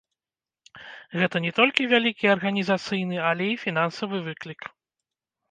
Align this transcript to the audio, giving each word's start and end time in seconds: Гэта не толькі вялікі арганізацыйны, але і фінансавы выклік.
Гэта 1.19 1.41
не 1.45 1.51
толькі 1.59 1.87
вялікі 1.91 2.31
арганізацыйны, 2.35 3.21
але 3.33 3.45
і 3.53 3.61
фінансавы 3.67 4.17
выклік. 4.31 4.61